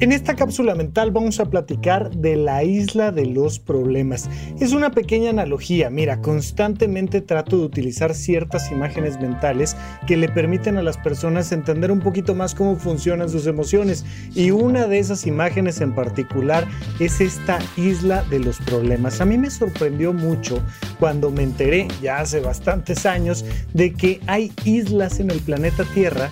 [0.00, 4.30] En esta cápsula mental vamos a platicar de la isla de los problemas.
[4.58, 5.90] Es una pequeña analogía.
[5.90, 11.92] Mira, constantemente trato de utilizar ciertas imágenes mentales que le permiten a las personas entender
[11.92, 14.06] un poquito más cómo funcionan sus emociones.
[14.34, 16.66] Y una de esas imágenes en particular
[16.98, 19.20] es esta isla de los problemas.
[19.20, 20.62] A mí me sorprendió mucho
[20.98, 26.30] cuando me enteré, ya hace bastantes años, de que hay islas en el planeta Tierra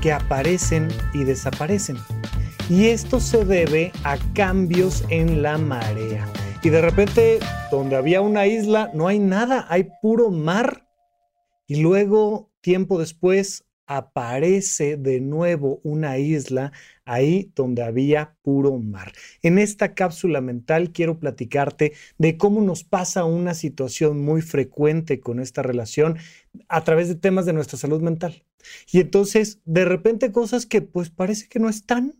[0.00, 1.98] que aparecen y desaparecen.
[2.70, 6.32] Y esto se debe a cambios en la marea.
[6.62, 10.86] Y de repente, donde había una isla, no hay nada, hay puro mar.
[11.66, 16.70] Y luego, tiempo después, aparece de nuevo una isla
[17.04, 19.10] ahí donde había puro mar.
[19.42, 25.40] En esta cápsula mental quiero platicarte de cómo nos pasa una situación muy frecuente con
[25.40, 26.18] esta relación
[26.68, 28.44] a través de temas de nuestra salud mental.
[28.92, 32.19] Y entonces, de repente cosas que pues parece que no están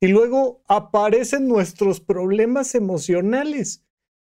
[0.00, 3.84] y luego aparecen nuestros problemas emocionales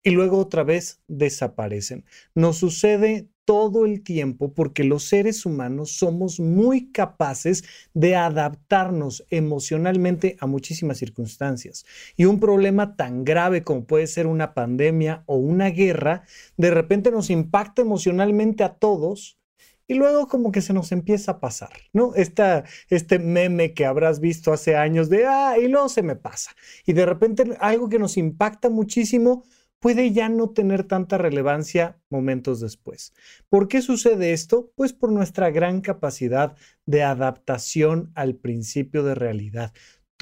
[0.03, 2.05] y luego otra vez desaparecen.
[2.35, 10.37] Nos sucede todo el tiempo porque los seres humanos somos muy capaces de adaptarnos emocionalmente
[10.39, 11.85] a muchísimas circunstancias.
[12.15, 16.23] Y un problema tan grave como puede ser una pandemia o una guerra,
[16.57, 19.39] de repente nos impacta emocionalmente a todos
[19.87, 22.15] y luego como que se nos empieza a pasar, ¿no?
[22.15, 26.51] Esta, este meme que habrás visto hace años de, ah, y luego se me pasa.
[26.85, 29.43] Y de repente algo que nos impacta muchísimo
[29.79, 33.13] puede ya no tener tanta relevancia momentos después.
[33.49, 34.71] ¿Por qué sucede esto?
[34.75, 39.73] Pues por nuestra gran capacidad de adaptación al principio de realidad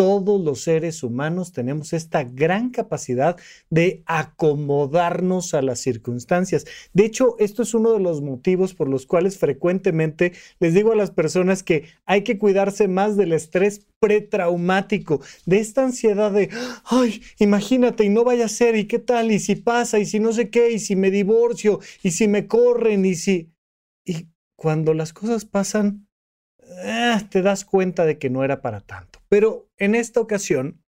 [0.02, 3.38] todos los seres humanos tenemos esta gran capacidad
[3.70, 6.66] de acomodarnos a las circunstancias.
[6.92, 10.96] De hecho, esto es uno de los motivos por los cuales frecuentemente les digo a
[10.96, 16.50] las personas que hay que cuidarse más del estrés pretraumático, de esta ansiedad de,
[16.86, 20.20] ay, imagínate y no vaya a ser, y qué tal, y si pasa, y si
[20.20, 23.52] no sé qué, y si me divorcio, y si me corren, y si...
[24.04, 26.08] Y cuando las cosas pasan,
[26.84, 29.20] eh, te das cuenta de que no era para tanto.
[29.30, 30.82] Pero en esta ocasión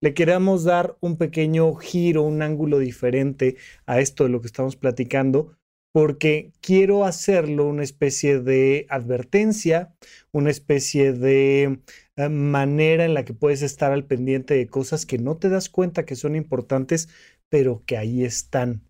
[0.00, 3.56] le queremos dar un pequeño giro, un ángulo diferente
[3.86, 5.56] a esto de lo que estamos platicando,
[5.92, 9.94] porque quiero hacerlo una especie de advertencia,
[10.32, 11.80] una especie de
[12.16, 15.68] eh, manera en la que puedes estar al pendiente de cosas que no te das
[15.68, 17.08] cuenta que son importantes,
[17.48, 18.82] pero que ahí están.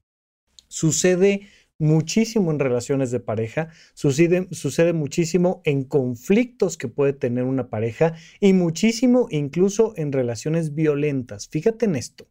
[0.69, 1.49] Sucede
[1.81, 8.15] muchísimo en relaciones de pareja, sucede, sucede muchísimo en conflictos que puede tener una pareja
[8.39, 11.49] y muchísimo incluso en relaciones violentas.
[11.49, 12.29] Fíjate en esto.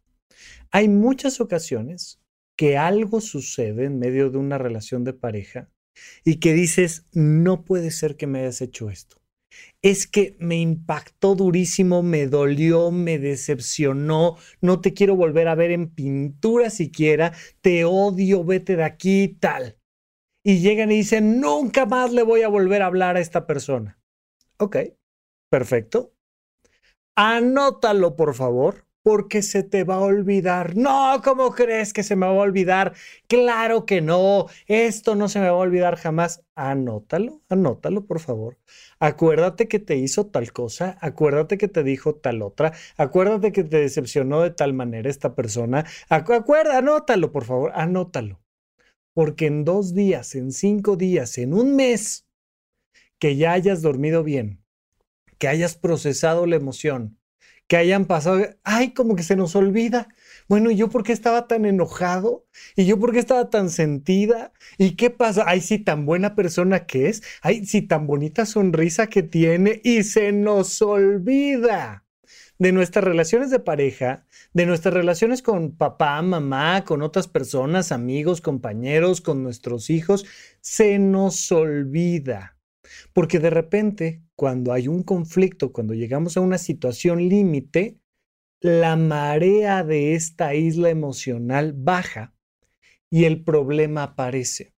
[0.70, 2.20] Hay muchas ocasiones
[2.56, 5.68] que algo sucede en medio de una relación de pareja
[6.24, 9.19] y que dices, no puede ser que me hayas hecho esto
[9.82, 15.70] es que me impactó durísimo, me dolió, me decepcionó, no te quiero volver a ver
[15.70, 19.78] en pintura siquiera, te odio, vete de aquí, tal.
[20.44, 23.98] Y llegan y dicen, nunca más le voy a volver a hablar a esta persona.
[24.58, 24.76] Ok,
[25.50, 26.14] perfecto.
[27.16, 30.76] Anótalo, por favor porque se te va a olvidar.
[30.76, 32.94] No, ¿cómo crees que se me va a olvidar?
[33.28, 36.42] Claro que no, esto no se me va a olvidar jamás.
[36.54, 38.58] Anótalo, anótalo, por favor.
[38.98, 43.78] Acuérdate que te hizo tal cosa, acuérdate que te dijo tal otra, acuérdate que te
[43.78, 45.86] decepcionó de tal manera esta persona.
[46.08, 48.40] Acuérdate, anótalo, por favor, anótalo.
[49.14, 52.26] Porque en dos días, en cinco días, en un mes,
[53.18, 54.64] que ya hayas dormido bien,
[55.38, 57.19] que hayas procesado la emoción,
[57.70, 60.08] que hayan pasado, ay, como que se nos olvida.
[60.48, 62.44] Bueno, ¿y yo por qué estaba tan enojado?
[62.74, 64.52] ¿Y yo por qué estaba tan sentida?
[64.76, 65.44] ¿Y qué pasa?
[65.46, 67.22] Ay, sí, tan buena persona que es.
[67.42, 69.80] Ay, sí, tan bonita sonrisa que tiene.
[69.84, 72.04] Y se nos olvida
[72.58, 78.40] de nuestras relaciones de pareja, de nuestras relaciones con papá, mamá, con otras personas, amigos,
[78.40, 80.26] compañeros, con nuestros hijos.
[80.60, 82.56] Se nos olvida.
[83.12, 87.98] Porque de repente, cuando hay un conflicto, cuando llegamos a una situación límite,
[88.60, 92.34] la marea de esta isla emocional baja
[93.10, 94.74] y el problema aparece.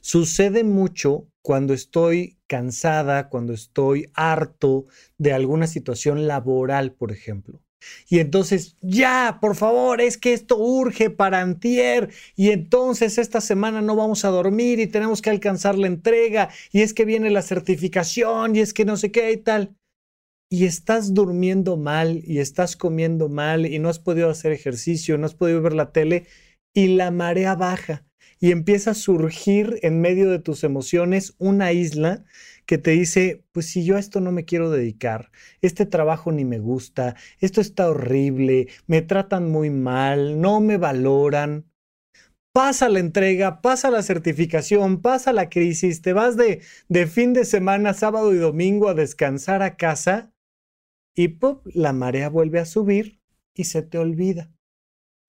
[0.00, 4.84] Sucede mucho cuando estoy cansada, cuando estoy harto
[5.16, 7.62] de alguna situación laboral, por ejemplo.
[8.08, 12.10] Y entonces, ya, por favor, es que esto urge para antier.
[12.36, 16.50] Y entonces esta semana no vamos a dormir y tenemos que alcanzar la entrega.
[16.72, 19.76] Y es que viene la certificación y es que no sé qué y tal.
[20.50, 25.26] Y estás durmiendo mal y estás comiendo mal y no has podido hacer ejercicio, no
[25.26, 26.26] has podido ver la tele
[26.74, 28.04] y la marea baja.
[28.38, 32.24] Y empieza a surgir en medio de tus emociones una isla
[32.66, 35.30] que te dice, pues si yo a esto no me quiero dedicar,
[35.60, 41.66] este trabajo ni me gusta, esto está horrible, me tratan muy mal, no me valoran.
[42.52, 47.44] Pasa la entrega, pasa la certificación, pasa la crisis, te vas de, de fin de
[47.44, 50.32] semana, sábado y domingo a descansar a casa
[51.14, 51.60] y ¡pum!
[51.64, 53.20] la marea vuelve a subir
[53.54, 54.50] y se te olvida.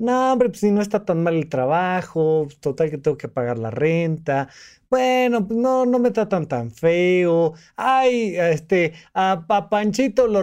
[0.01, 3.59] No, hombre, pues si no está tan mal el trabajo, total que tengo que pagar
[3.59, 4.49] la renta.
[4.89, 7.53] Bueno, pues no, no me tratan tan feo.
[7.75, 10.41] Ay, este, a, Panchito lo,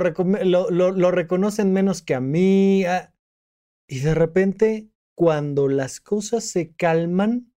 [0.71, 2.85] lo, reconocen menos que a mí.
[3.89, 7.53] Y de repente, cuando las cosas se calman,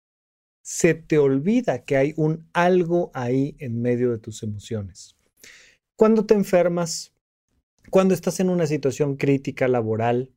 [0.62, 5.19] se te olvida que hay un algo ahí en medio de tus emociones.
[5.97, 7.12] Cuando te enfermas,
[7.91, 10.32] cuando estás en una situación crítica laboral,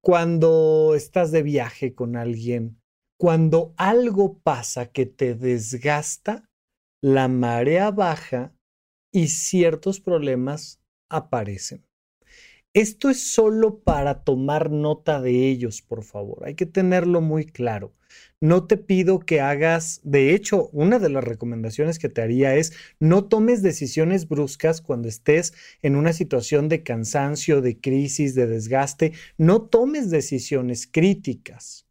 [0.00, 2.80] cuando estás de viaje con alguien,
[3.18, 6.48] cuando algo pasa que te desgasta,
[7.02, 8.54] la marea baja
[9.12, 11.84] y ciertos problemas aparecen.
[12.74, 16.44] Esto es solo para tomar nota de ellos, por favor.
[16.44, 17.94] Hay que tenerlo muy claro.
[18.40, 22.72] No te pido que hagas, de hecho, una de las recomendaciones que te haría es
[23.00, 29.12] no tomes decisiones bruscas cuando estés en una situación de cansancio, de crisis, de desgaste.
[29.38, 31.88] No tomes decisiones críticas,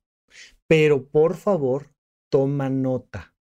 [0.68, 1.92] pero por favor,
[2.30, 3.34] toma nota.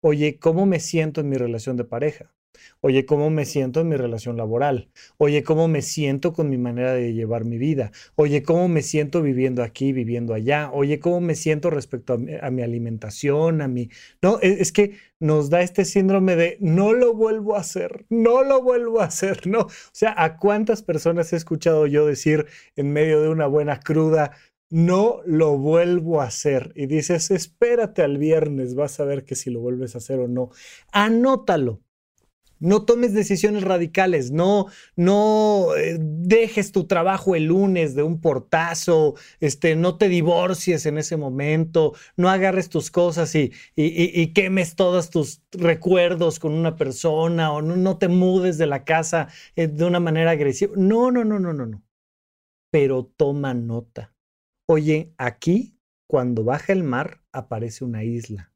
[0.00, 2.32] Oye, ¿cómo me siento en mi relación de pareja?
[2.80, 4.88] Oye, ¿cómo me siento en mi relación laboral?
[5.16, 7.92] Oye, ¿cómo me siento con mi manera de llevar mi vida?
[8.14, 10.70] Oye, ¿cómo me siento viviendo aquí, viviendo allá?
[10.72, 13.90] Oye, ¿cómo me siento respecto a mi, alimentación, a mi...
[14.22, 18.44] No, es, es, que nos da este síndrome de no lo vuelvo a hacer, no
[18.44, 19.60] lo vuelvo a hacer, ¿no?
[19.60, 22.46] O sea, ¿a cuántas personas he escuchado yo decir
[22.76, 24.32] en medio de una buena cruda,
[24.70, 26.72] no lo vuelvo a hacer.
[26.74, 30.28] Y dices, espérate al viernes, vas a ver que si lo vuelves a hacer o
[30.28, 30.50] no.
[30.92, 31.82] Anótalo.
[32.60, 34.66] No tomes decisiones radicales, no,
[34.96, 40.98] no eh, dejes tu trabajo el lunes de un portazo, este, no te divorcies en
[40.98, 47.52] ese momento, no agarres tus cosas y, y, quemes todos tus recuerdos con una persona
[47.52, 50.74] o no, no te mudes de la casa eh, de una manera agresiva.
[50.76, 51.82] No, no, no, no, no, no.
[52.70, 54.14] Pero toma nota.
[54.68, 58.52] Oye, aquí, cuando baja el mar, aparece una isla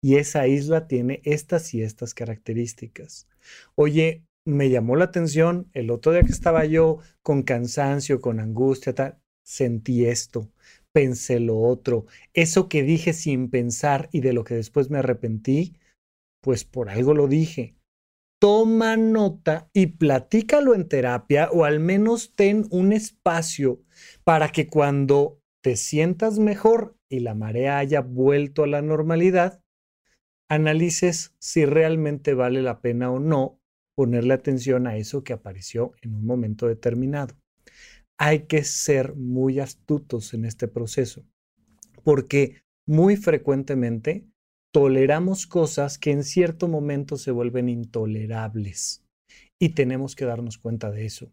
[0.00, 3.28] y esa isla tiene estas y estas características.
[3.74, 9.18] Oye, me llamó la atención el otro día que estaba yo con cansancio, con angustia,
[9.42, 10.50] sentí esto,
[10.92, 15.76] pensé lo otro, eso que dije sin pensar y de lo que después me arrepentí,
[16.40, 17.74] pues por algo lo dije.
[18.40, 23.80] Toma nota y platícalo en terapia o al menos ten un espacio
[24.24, 29.62] para que cuando te sientas mejor y la marea haya vuelto a la normalidad,
[30.48, 33.58] analices si realmente vale la pena o no
[33.96, 37.34] ponerle atención a eso que apareció en un momento determinado.
[38.18, 41.24] Hay que ser muy astutos en este proceso,
[42.04, 44.26] porque muy frecuentemente
[44.72, 49.02] toleramos cosas que en cierto momento se vuelven intolerables
[49.58, 51.32] y tenemos que darnos cuenta de eso,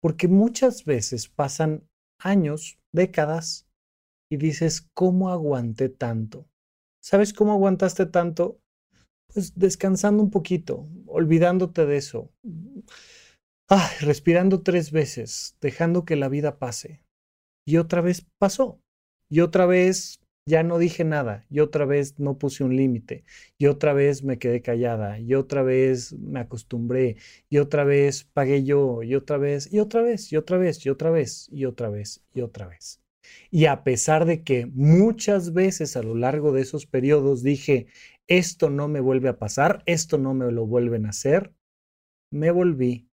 [0.00, 1.84] porque muchas veces pasan
[2.18, 3.66] años, décadas,
[4.32, 6.49] y dices, ¿cómo aguanté tanto?
[7.02, 8.60] ¿Sabes cómo aguantaste tanto?
[9.32, 12.30] Pues descansando un poquito, olvidándote de eso.
[13.68, 17.02] Ay, respirando tres veces, dejando que la vida pase.
[17.64, 18.80] Y otra vez pasó.
[19.28, 21.46] Y otra vez ya no dije nada.
[21.48, 23.24] Y otra vez no puse un límite.
[23.58, 25.20] Y otra vez me quedé callada.
[25.20, 27.16] Y otra vez me acostumbré.
[27.48, 29.02] Y otra vez pagué yo.
[29.04, 32.24] Y otra vez, y otra vez, y otra vez, y otra vez, y otra vez,
[32.34, 33.00] y otra vez.
[33.50, 37.86] Y a pesar de que muchas veces a lo largo de esos periodos dije,
[38.28, 41.52] esto no me vuelve a pasar, esto no me lo vuelven a hacer,
[42.32, 43.08] me volví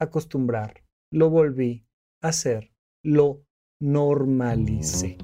[0.00, 1.86] a acostumbrar, lo volví
[2.22, 3.44] a hacer, lo
[3.80, 5.18] normalicé.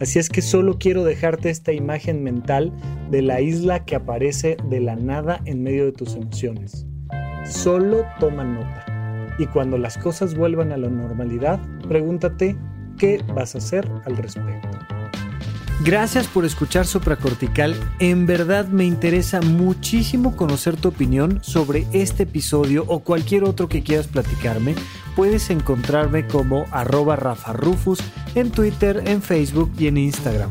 [0.00, 2.72] Así es que solo quiero dejarte esta imagen mental
[3.10, 6.86] de la isla que aparece de la nada en medio de tus emociones.
[7.44, 8.84] Solo toma nota.
[9.38, 12.56] Y cuando las cosas vuelvan a la normalidad, pregúntate,
[12.98, 14.68] ¿Qué vas a hacer al respecto?
[15.84, 17.74] Gracias por escuchar Supracortical.
[17.98, 23.82] En verdad me interesa muchísimo conocer tu opinión sobre este episodio o cualquier otro que
[23.82, 24.74] quieras platicarme.
[25.14, 27.54] Puedes encontrarme como arroba Rafa
[28.34, 30.50] en Twitter, en Facebook y en Instagram.